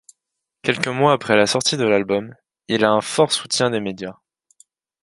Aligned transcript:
Quelques 0.63 0.87
mois 0.87 1.13
après 1.13 1.35
la 1.35 1.45
sortie 1.45 1.77
de 1.77 1.83
l'album, 1.83 2.33
il 2.67 2.83
a 2.83 2.89
un 2.89 3.01
fort 3.01 3.31
soutient 3.31 3.69
des 3.69 3.79
médias. 3.79 4.15